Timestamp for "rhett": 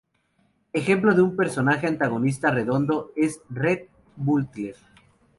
3.51-3.87